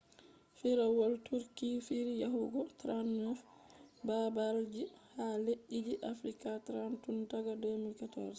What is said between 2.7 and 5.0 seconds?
39 babalji